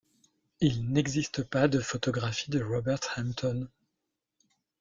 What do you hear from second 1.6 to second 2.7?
de photographie de